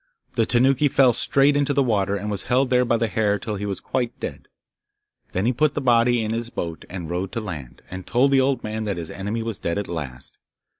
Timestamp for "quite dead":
3.79-4.47